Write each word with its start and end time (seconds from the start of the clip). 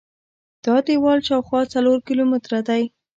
دا 0.65 0.75
دیوال 0.87 1.19
شاوخوا 1.27 1.61
څلور 1.73 1.97
کیلومتره 2.07 2.59
دی. 2.67 2.83